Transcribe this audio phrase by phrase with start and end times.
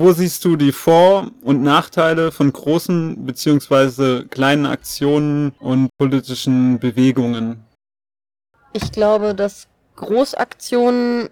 [0.00, 4.26] Wo siehst du die Vor- und Nachteile von großen bzw.
[4.28, 7.64] kleinen Aktionen und politischen Bewegungen?
[8.72, 9.66] Ich glaube, dass
[9.96, 11.30] Großaktionen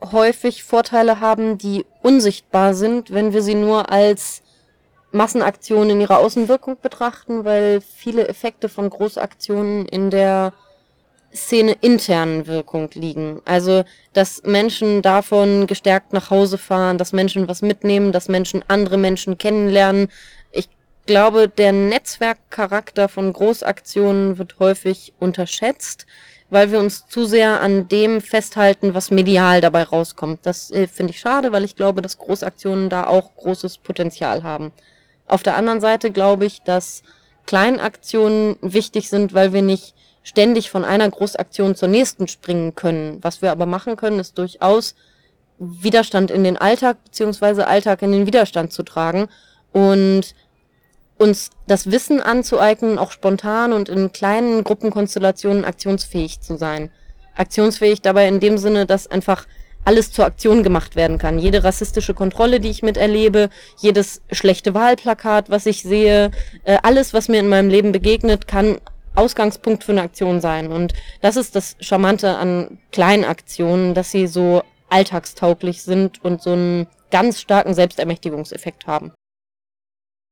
[0.00, 4.42] häufig Vorteile haben, die unsichtbar sind, wenn wir sie nur als
[5.12, 10.52] Massenaktionen in ihrer Außenwirkung betrachten, weil viele Effekte von Großaktionen in der
[11.34, 13.40] Szene internen Wirkung liegen.
[13.44, 18.98] Also, dass Menschen davon gestärkt nach Hause fahren, dass Menschen was mitnehmen, dass Menschen andere
[18.98, 20.08] Menschen kennenlernen.
[20.50, 20.68] Ich
[21.06, 26.06] glaube, der Netzwerkcharakter von Großaktionen wird häufig unterschätzt,
[26.50, 30.40] weil wir uns zu sehr an dem festhalten, was medial dabei rauskommt.
[30.42, 34.72] Das äh, finde ich schade, weil ich glaube, dass Großaktionen da auch großes Potenzial haben.
[35.28, 37.04] Auf der anderen Seite glaube ich, dass
[37.46, 39.94] Kleinaktionen wichtig sind, weil wir nicht
[40.30, 43.18] ständig von einer Großaktion zur nächsten springen können.
[43.20, 44.94] Was wir aber machen können, ist durchaus
[45.58, 49.26] Widerstand in den Alltag beziehungsweise Alltag in den Widerstand zu tragen
[49.72, 50.36] und
[51.18, 56.92] uns das Wissen anzueignen, auch spontan und in kleinen Gruppenkonstellationen aktionsfähig zu sein.
[57.34, 59.48] Aktionsfähig dabei in dem Sinne, dass einfach
[59.84, 61.40] alles zur Aktion gemacht werden kann.
[61.40, 66.30] Jede rassistische Kontrolle, die ich miterlebe, jedes schlechte Wahlplakat, was ich sehe,
[66.62, 68.78] äh, alles, was mir in meinem Leben begegnet, kann
[69.14, 70.70] Ausgangspunkt für eine Aktion sein.
[70.72, 76.52] Und das ist das Charmante an kleinen Aktionen, dass sie so alltagstauglich sind und so
[76.52, 79.12] einen ganz starken Selbstermächtigungseffekt haben.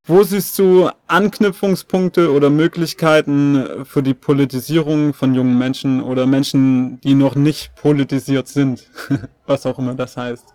[0.06, 7.14] Wo siehst du Anknüpfungspunkte oder Möglichkeiten für die Politisierung von jungen Menschen oder Menschen, die
[7.14, 8.88] noch nicht politisiert sind?
[9.46, 10.54] Was auch immer das heißt.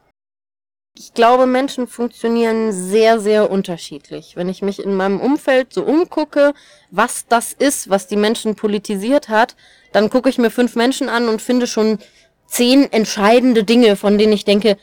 [0.95, 4.36] Ich glaube, Menschen funktionieren sehr, sehr unterschiedlich.
[4.36, 6.53] Wenn ich mich in meinem Umfeld so umgucke,
[6.91, 9.55] was das ist, was die Menschen politisiert hat,
[9.91, 11.97] dann gucke ich mir fünf Menschen an und finde schon
[12.45, 14.77] zehn entscheidende Dinge, von denen ich denke,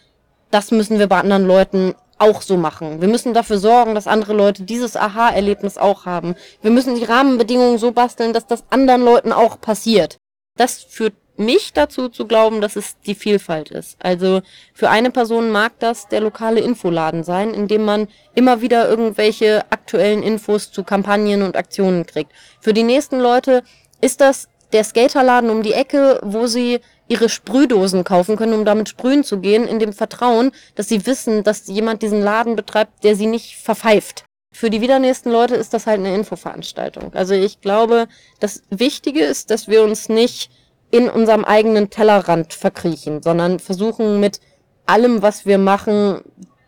[0.51, 3.01] das müssen wir bei anderen Leuten auch so machen.
[3.01, 6.35] Wir müssen dafür sorgen, dass andere Leute dieses Aha-Erlebnis auch haben.
[6.61, 10.17] Wir müssen die Rahmenbedingungen so basteln, dass das anderen Leuten auch passiert.
[10.57, 13.97] Das führt mich dazu zu glauben, dass es die Vielfalt ist.
[13.99, 14.43] Also
[14.75, 19.65] für eine Person mag das der lokale Infoladen sein, in dem man immer wieder irgendwelche
[19.71, 22.33] aktuellen Infos zu Kampagnen und Aktionen kriegt.
[22.61, 23.63] Für die nächsten Leute
[24.01, 28.89] ist das der Skaterladen um die Ecke, wo sie ihre Sprühdosen kaufen können, um damit
[28.89, 33.17] sprühen zu gehen, in dem Vertrauen, dass sie wissen, dass jemand diesen Laden betreibt, der
[33.17, 34.25] sie nicht verpfeift.
[34.53, 37.13] Für die widernächsten Leute ist das halt eine Infoveranstaltung.
[37.15, 38.09] Also ich glaube,
[38.41, 40.51] das Wichtige ist, dass wir uns nicht
[40.91, 44.41] in unserem eigenen Tellerrand verkriechen, sondern versuchen mit
[44.87, 46.23] allem, was wir machen,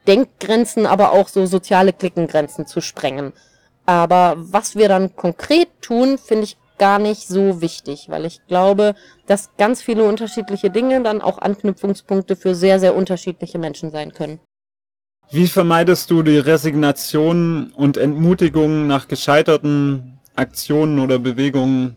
[0.06, 3.32] Denkgrenzen, aber auch so soziale Klickengrenzen zu sprengen.
[3.86, 8.94] Aber was wir dann konkret tun, finde ich gar nicht so wichtig, weil ich glaube,
[9.26, 14.40] dass ganz viele unterschiedliche Dinge dann auch Anknüpfungspunkte für sehr, sehr unterschiedliche Menschen sein können.
[15.30, 21.96] Wie vermeidest du die Resignation und Entmutigung nach gescheiterten Aktionen oder Bewegungen?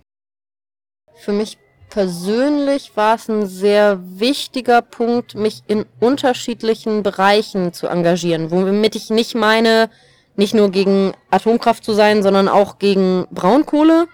[1.15, 1.57] Für mich
[1.95, 9.09] persönlich war es ein sehr wichtiger Punkt, mich in unterschiedlichen Bereichen zu engagieren, womit ich
[9.09, 9.89] nicht meine,
[10.35, 14.07] nicht nur gegen Atomkraft zu sein, sondern auch gegen Braunkohle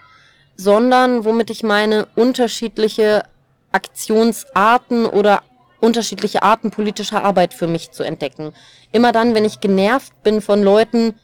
[0.61, 3.23] sondern womit ich meine unterschiedliche
[3.71, 5.41] Aktionsarten oder
[5.79, 8.53] unterschiedliche Arten politischer Arbeit für mich zu entdecken.
[8.91, 11.15] Immer dann, wenn ich genervt bin von Leuten,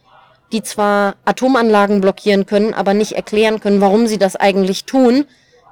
[0.51, 5.25] die zwar Atomanlagen blockieren können, aber nicht erklären können, warum sie das eigentlich tun,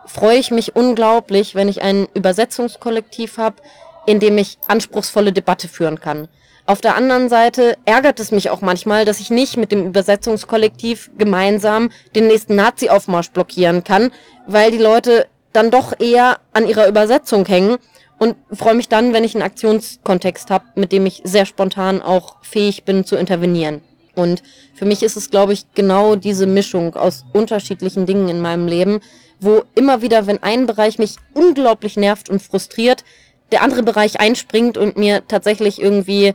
[0.06, 3.58] freue ich mich unglaublich, wenn ich ein Übersetzungskollektiv habe,
[4.06, 6.28] in dem ich anspruchsvolle Debatte führen kann.
[6.68, 11.12] Auf der anderen Seite ärgert es mich auch manchmal, dass ich nicht mit dem Übersetzungskollektiv
[11.18, 14.12] gemeinsam den nächsten Nazi-Aufmarsch blockieren kann,
[14.48, 17.78] weil die Leute dann doch eher an ihrer Übersetzung hängen
[18.18, 22.38] und freue mich dann, wenn ich einen Aktionskontext habe, mit dem ich sehr spontan auch
[22.42, 23.82] fähig bin zu intervenieren.
[24.16, 24.42] Und
[24.74, 29.02] für mich ist es, glaube ich, genau diese Mischung aus unterschiedlichen Dingen in meinem Leben,
[29.40, 33.04] wo immer wieder, wenn ein Bereich mich unglaublich nervt und frustriert,
[33.52, 36.34] der andere Bereich einspringt und mir tatsächlich irgendwie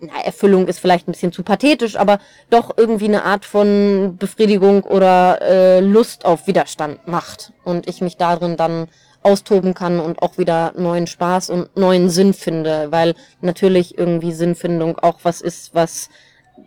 [0.00, 2.20] na, Erfüllung ist vielleicht ein bisschen zu pathetisch, aber
[2.50, 8.16] doch irgendwie eine Art von Befriedigung oder äh, Lust auf Widerstand macht und ich mich
[8.16, 8.88] darin dann
[9.22, 14.98] austoben kann und auch wieder neuen Spaß und neuen Sinn finde, weil natürlich irgendwie Sinnfindung
[14.98, 16.08] auch was ist, was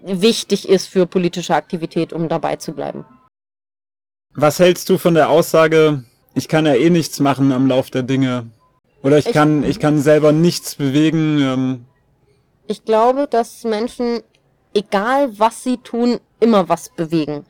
[0.03, 3.05] wichtig ist für politische Aktivität, um dabei zu bleiben.
[4.33, 8.03] Was hältst du von der Aussage, ich kann ja eh nichts machen am Lauf der
[8.03, 8.49] Dinge?
[9.03, 11.85] Oder ich, ich kann, ich kann selber nichts bewegen, ähm,
[12.71, 14.21] ich glaube, dass Menschen,
[14.73, 17.45] egal was sie tun, immer was bewegen.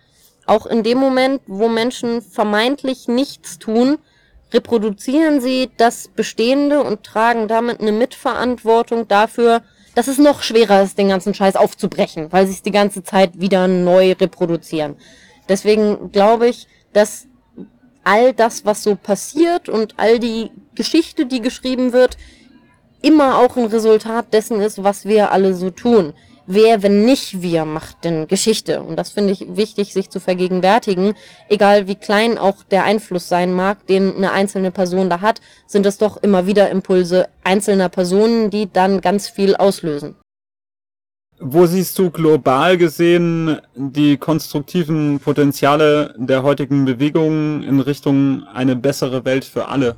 [0.48, 4.00] Auch in dem Moment, wo Menschen vermeintlich nichts tun,
[4.52, 9.62] reproduzieren sie das Bestehende und tragen damit eine Mitverantwortung dafür,
[9.94, 13.40] dass es noch schwerer ist, den ganzen Scheiß aufzubrechen, weil sie es die ganze Zeit
[13.40, 14.96] wieder neu reproduzieren.
[15.50, 17.28] Deswegen glaube ich, dass
[18.04, 22.18] all das, was so passiert und all die Geschichte, die geschrieben wird,
[23.02, 26.14] immer auch ein Resultat dessen ist, was wir alle so tun.
[26.48, 28.82] Wer, wenn nicht wir, macht denn Geschichte?
[28.82, 31.14] Und das finde ich wichtig, sich zu vergegenwärtigen.
[31.50, 35.86] Egal wie klein auch der Einfluss sein mag, den eine einzelne Person da hat, sind
[35.86, 40.16] es doch immer wieder Impulse einzelner Personen, die dann ganz viel auslösen.
[41.44, 49.26] Wo siehst du global gesehen die konstruktiven Potenziale der heutigen Bewegung in Richtung eine bessere
[49.26, 49.96] Welt für alle?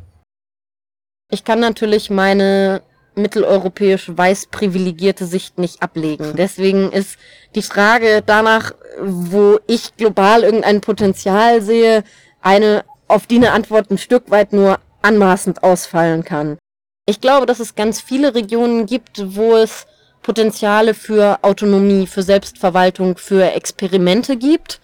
[1.30, 2.82] Ich kann natürlich meine
[3.16, 6.34] mitteleuropäisch weiß privilegierte Sicht nicht ablegen.
[6.38, 7.18] Deswegen ist
[7.56, 12.06] die Frage danach, wo ich global irgendein Potenzial sehe,
[12.42, 16.58] eine, auf die eine Antwort ein Stück weit nur anmaßend ausfallen kann.
[17.06, 19.88] Ich glaube, dass es ganz viele Regionen gibt, wo es
[20.24, 24.80] Potenziale für Autonomie, für Selbstverwaltung, für Experimente gibt,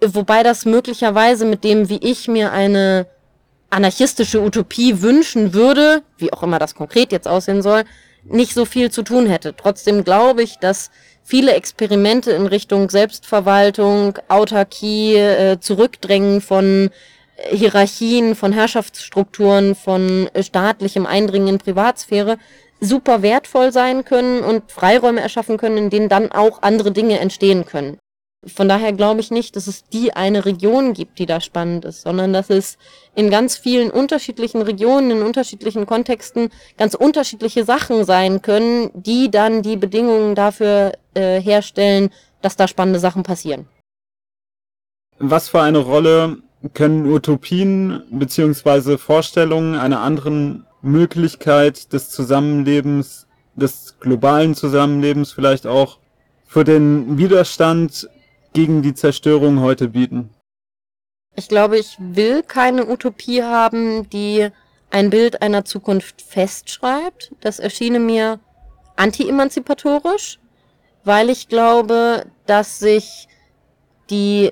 [0.00, 3.06] wobei das möglicherweise mit dem, wie ich mir eine
[3.70, 7.84] anarchistische Utopie wünschen würde, wie auch immer das konkret jetzt aussehen soll,
[8.24, 9.54] nicht so viel zu tun hätte.
[9.56, 10.90] Trotzdem glaube ich, dass
[11.22, 16.90] viele Experimente in Richtung Selbstverwaltung, Autarkie, äh, Zurückdrängen von
[17.50, 22.38] Hierarchien, von Herrschaftsstrukturen, von staatlichem Eindringen in Privatsphäre
[22.80, 27.64] super wertvoll sein können und Freiräume erschaffen können, in denen dann auch andere Dinge entstehen
[27.64, 27.98] können.
[28.46, 32.02] Von daher glaube ich nicht, dass es die eine Region gibt, die da spannend ist,
[32.02, 32.78] sondern dass es
[33.16, 39.62] in ganz vielen unterschiedlichen Regionen, in unterschiedlichen Kontexten ganz unterschiedliche Sachen sein können, die dann
[39.62, 42.10] die Bedingungen dafür äh, herstellen,
[42.40, 43.66] dass da spannende Sachen passieren.
[45.18, 46.38] Was für eine Rolle
[46.74, 53.26] können Utopien beziehungsweise Vorstellungen einer anderen Möglichkeit des Zusammenlebens,
[53.56, 55.98] des globalen Zusammenlebens vielleicht auch
[56.46, 58.08] für den Widerstand
[58.52, 60.30] gegen die Zerstörung heute bieten?
[61.36, 64.48] Ich glaube, ich will keine Utopie haben, die
[64.90, 67.32] ein Bild einer Zukunft festschreibt.
[67.40, 68.40] Das erschiene mir
[68.96, 70.38] anti-emanzipatorisch,
[71.04, 73.28] weil ich glaube, dass sich
[74.10, 74.50] die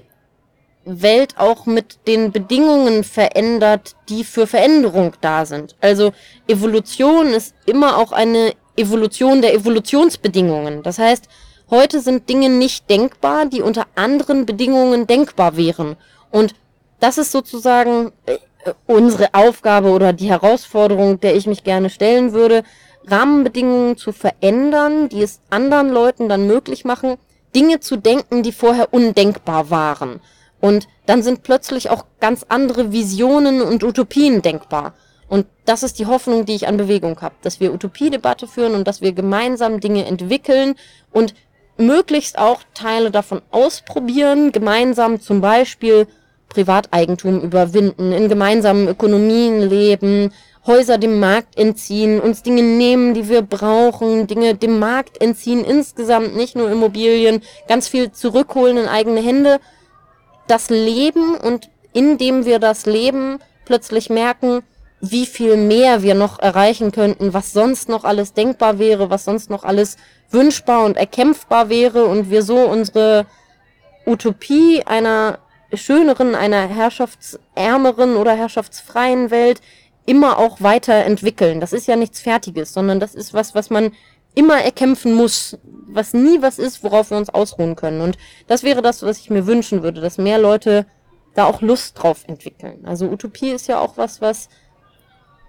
[0.87, 5.75] Welt auch mit den Bedingungen verändert, die für Veränderung da sind.
[5.81, 6.13] Also
[6.47, 10.83] Evolution ist immer auch eine Evolution der Evolutionsbedingungen.
[10.83, 11.29] Das heißt,
[11.71, 15.97] heute sind Dinge nicht denkbar, die unter anderen Bedingungen denkbar wären.
[16.31, 16.55] Und
[17.01, 18.39] das ist sozusagen äh,
[18.87, 22.63] unsere Aufgabe oder die Herausforderung, der ich mich gerne stellen würde,
[23.07, 27.17] Rahmenbedingungen zu verändern, die es anderen Leuten dann möglich machen,
[27.55, 30.21] Dinge zu denken, die vorher undenkbar waren.
[30.61, 34.95] Und dann sind plötzlich auch ganz andere Visionen und Utopien denkbar.
[35.29, 38.87] Und das ist die Hoffnung, die ich an Bewegung habe, dass wir Utopiedebatte führen und
[38.87, 40.77] dass wir gemeinsam Dinge entwickeln
[41.13, 41.35] und
[41.77, 46.07] möglichst auch Teile davon ausprobieren, gemeinsam zum Beispiel
[46.49, 50.33] Privateigentum überwinden, in gemeinsamen Ökonomien leben,
[50.67, 56.35] Häuser dem Markt entziehen, uns Dinge nehmen, die wir brauchen, Dinge dem Markt entziehen, insgesamt
[56.35, 59.61] nicht nur Immobilien, ganz viel zurückholen in eigene Hände
[60.47, 64.63] das Leben und indem wir das Leben plötzlich merken,
[65.01, 69.51] wie viel mehr wir noch erreichen könnten, was sonst noch alles denkbar wäre, was sonst
[69.51, 69.97] noch alles
[70.31, 73.27] wünschbar und erkämpfbar wäre und wir so unsere
[74.07, 75.39] Utopie einer
[75.73, 79.61] schöneren, einer herrschaftsärmeren oder herrschaftsfreien Welt
[80.07, 81.61] immer auch weiterentwickeln.
[81.61, 83.93] Das ist ja nichts Fertiges, sondern das ist was, was man
[84.37, 88.01] immer erkämpfen muss, was nie was ist, worauf wir uns ausruhen können.
[88.03, 88.17] Und
[88.47, 90.87] das wäre das, was ich mir wünschen würde, dass mehr Leute
[91.35, 92.87] da auch Lust drauf entwickeln.
[92.87, 94.49] Also Utopie ist ja auch was, was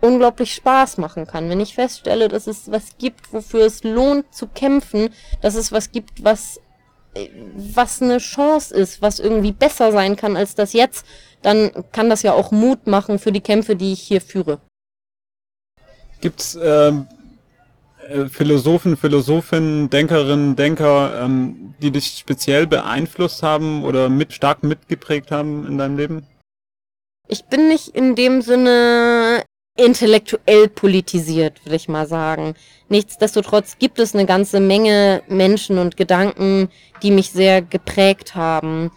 [0.01, 1.49] unglaublich Spaß machen kann.
[1.49, 5.09] Wenn ich feststelle, dass es was gibt, wofür es lohnt zu kämpfen,
[5.41, 6.59] dass es was gibt, was
[7.55, 11.03] was eine Chance ist, was irgendwie besser sein kann als das jetzt,
[11.41, 14.59] dann kann das ja auch Mut machen für die Kämpfe, die ich hier führe.
[16.21, 17.16] Gibt's ähm, äh,
[18.29, 25.67] Philosophen, Philosophinnen, Denkerinnen, Denker, ähm, die dich speziell beeinflusst haben oder mit stark mitgeprägt haben
[25.67, 26.27] in deinem Leben?
[27.27, 29.43] Ich bin nicht in dem Sinne
[29.75, 32.55] intellektuell politisiert, würde ich mal sagen.
[32.89, 36.69] Nichtsdestotrotz gibt es eine ganze Menge Menschen und Gedanken,
[37.03, 38.91] die mich sehr geprägt haben.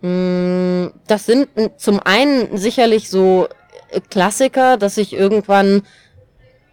[0.00, 3.48] Hm, das sind zum einen sicherlich so
[4.10, 5.82] Klassiker, dass ich irgendwann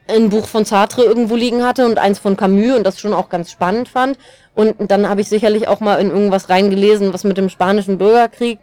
[0.08, 3.30] ein Buch von Sartre irgendwo liegen hatte und eins von Camus und das schon auch
[3.30, 4.18] ganz spannend fand.
[4.54, 8.60] Und dann habe ich sicherlich auch mal in irgendwas reingelesen, was mit dem spanischen Bürgerkrieg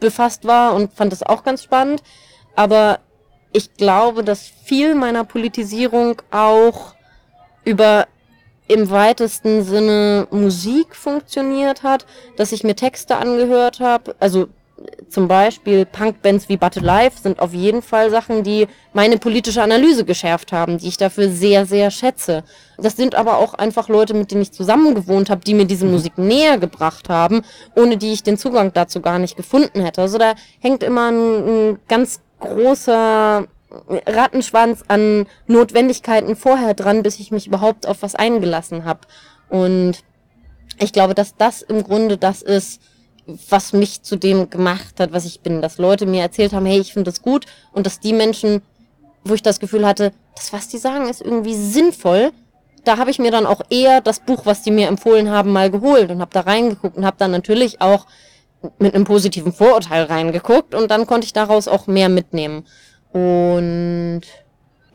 [0.00, 2.02] befasst war und fand das auch ganz spannend.
[2.56, 2.98] Aber
[3.52, 6.94] ich glaube, dass viel meiner Politisierung auch
[7.64, 8.06] über
[8.66, 14.14] im weitesten Sinne Musik funktioniert hat, dass ich mir Texte angehört habe.
[14.20, 14.48] Also
[15.08, 20.04] zum Beispiel Punkbands wie Battle Life sind auf jeden Fall Sachen, die meine politische Analyse
[20.04, 22.44] geschärft haben, die ich dafür sehr, sehr schätze.
[22.76, 25.86] Das sind aber auch einfach Leute, mit denen ich zusammen gewohnt habe, die mir diese
[25.86, 27.42] Musik näher gebracht haben,
[27.74, 30.02] ohne die ich den Zugang dazu gar nicht gefunden hätte.
[30.02, 33.46] Also da hängt immer ein, ein ganz großer
[34.06, 39.00] Rattenschwanz an Notwendigkeiten vorher dran, bis ich mich überhaupt auf was eingelassen habe.
[39.48, 39.98] Und
[40.78, 42.80] ich glaube, dass das im Grunde das ist,
[43.50, 45.60] was mich zu dem gemacht hat, was ich bin.
[45.60, 48.62] Dass Leute mir erzählt haben, hey, ich finde das gut und dass die Menschen,
[49.24, 52.32] wo ich das Gefühl hatte, das, was die sagen, ist irgendwie sinnvoll,
[52.84, 55.70] da habe ich mir dann auch eher das Buch, was die mir empfohlen haben, mal
[55.70, 58.06] geholt und habe da reingeguckt und habe dann natürlich auch
[58.78, 62.64] mit einem positiven Vorurteil reingeguckt und dann konnte ich daraus auch mehr mitnehmen.
[63.12, 64.22] Und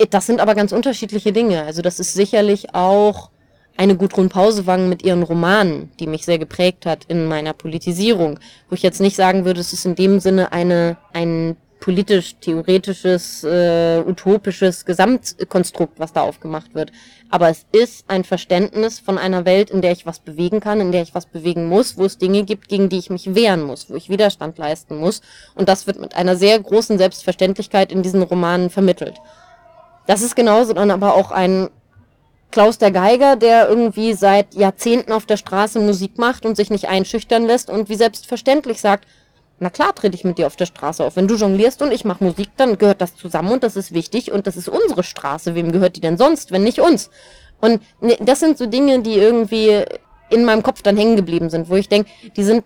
[0.09, 1.63] das sind aber ganz unterschiedliche Dinge.
[1.63, 3.29] Also das ist sicherlich auch
[3.77, 8.39] eine Gudrun Pausewang mit ihren Romanen, die mich sehr geprägt hat in meiner Politisierung,
[8.70, 14.01] wo ich jetzt nicht sagen würde, es ist in dem Sinne eine, ein politisch-theoretisches, äh,
[14.08, 16.94] utopisches Gesamtkonstrukt, was da aufgemacht wird.
[17.30, 20.94] Aber es ist ein Verständnis von einer Welt, in der ich was bewegen kann, in
[20.94, 23.89] der ich was bewegen muss, wo es Dinge gibt, gegen die ich mich wehren muss,
[23.89, 25.22] wo ich Widerstand leisten muss.
[25.56, 29.15] Und das wird mit einer sehr großen Selbstverständlichkeit in diesen Romanen vermittelt.
[30.08, 31.70] Das ist genauso dann aber auch ein
[32.53, 36.88] Klaus der Geiger, der irgendwie seit Jahrzehnten auf der Straße Musik macht und sich nicht
[36.88, 39.07] einschüchtern lässt und wie selbstverständlich sagt,
[39.57, 41.15] na klar trete ich mit dir auf der Straße auf.
[41.15, 44.31] Wenn du jonglierst und ich mache Musik, dann gehört das zusammen und das ist wichtig
[44.31, 45.55] und das ist unsere Straße.
[45.55, 47.10] Wem gehört die denn sonst, wenn nicht uns?
[47.60, 49.83] Und ne, das sind so Dinge, die irgendwie
[50.29, 52.65] in meinem Kopf dann hängen geblieben sind, wo ich denke, die sind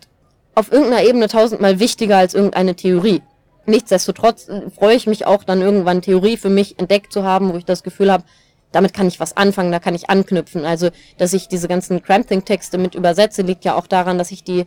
[0.53, 3.21] auf irgendeiner Ebene tausendmal wichtiger als irgendeine Theorie.
[3.65, 7.57] Nichtsdestotrotz äh, freue ich mich auch dann irgendwann Theorie für mich entdeckt zu haben, wo
[7.57, 8.25] ich das Gefühl habe,
[8.71, 10.65] damit kann ich was anfangen, da kann ich anknüpfen.
[10.65, 14.65] Also, dass ich diese ganzen Cramping-Texte mit übersetze, liegt ja auch daran, dass ich die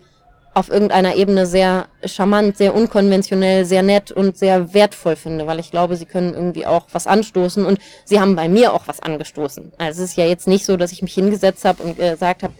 [0.53, 5.71] auf irgendeiner Ebene sehr charmant, sehr unkonventionell, sehr nett und sehr wertvoll finde, weil ich
[5.71, 9.73] glaube, sie können irgendwie auch was anstoßen und sie haben bei mir auch was angestoßen.
[9.79, 12.53] Also es ist ja jetzt nicht so, dass ich mich hingesetzt habe und gesagt habe,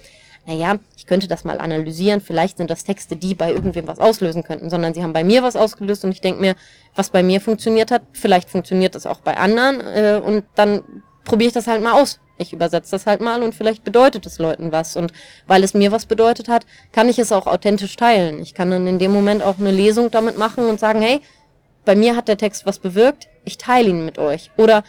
[0.47, 4.45] naja, ich könnte das mal analysieren, vielleicht sind das Texte, die bei irgendwem was auslösen
[4.45, 6.55] könnten, sondern sie haben bei mir was ausgelöst und ich denke mir,
[6.95, 10.83] was bei mir funktioniert hat, vielleicht funktioniert das auch bei anderen äh, und dann
[11.31, 12.19] probiere ich das halt mal aus.
[12.39, 14.97] Ich übersetze das halt mal und vielleicht bedeutet es Leuten was.
[14.97, 15.13] Und
[15.47, 18.43] weil es mir was bedeutet hat, kann ich es auch authentisch teilen.
[18.43, 21.21] Ich kann dann in dem Moment auch eine Lesung damit machen und sagen, hey,
[21.85, 24.51] bei mir hat der Text was bewirkt, ich teile ihn mit euch.
[24.57, 24.83] Oder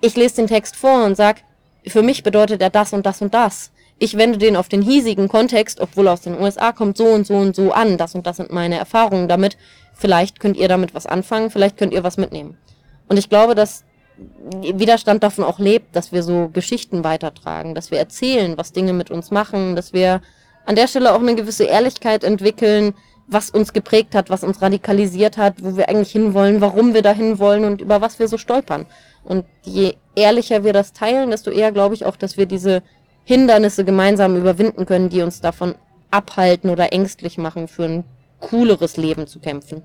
[0.00, 1.42] ich lese den Text vor und sag,
[1.86, 3.70] für mich bedeutet er das und das und das.
[4.00, 7.36] Ich wende den auf den hiesigen Kontext, obwohl aus den USA kommt, so und so
[7.36, 7.98] und so an.
[7.98, 9.56] Das und das sind meine Erfahrungen damit.
[9.92, 12.58] Vielleicht könnt ihr damit was anfangen, vielleicht könnt ihr was mitnehmen.
[13.06, 13.84] Und ich glaube, dass
[14.16, 19.10] Widerstand davon auch lebt, dass wir so Geschichten weitertragen, dass wir erzählen, was Dinge mit
[19.10, 20.20] uns machen, dass wir
[20.66, 22.94] an der Stelle auch eine gewisse Ehrlichkeit entwickeln,
[23.26, 27.38] was uns geprägt hat, was uns radikalisiert hat, wo wir eigentlich hinwollen, warum wir dahin
[27.38, 28.86] wollen und über was wir so stolpern.
[29.24, 32.82] Und je ehrlicher wir das teilen, desto eher glaube ich auch, dass wir diese
[33.24, 35.74] Hindernisse gemeinsam überwinden können, die uns davon
[36.10, 38.04] abhalten oder ängstlich machen, für ein
[38.40, 39.82] cooleres Leben zu kämpfen.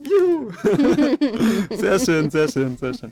[0.00, 0.52] Juhu.
[1.76, 3.06] sehr schön, sehr schön, sehr schön.